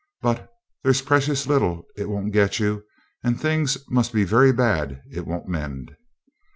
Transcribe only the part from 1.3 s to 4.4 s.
little it won't get you, and things must be